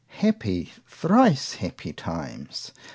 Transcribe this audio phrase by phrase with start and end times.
[0.07, 0.73] ———Happy!
[0.87, 2.71] Thrice happy times!